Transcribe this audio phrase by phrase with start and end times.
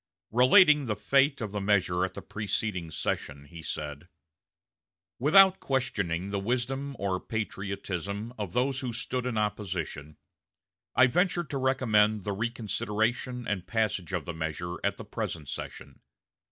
[0.31, 4.07] Relating the fate of the measure at the preceding session, he said:
[5.19, 10.17] "Without questioning the wisdom or patriotism of those who stood in opposition,
[10.95, 15.99] I venture to recommend the reconsideration and passage of the measure at the present session.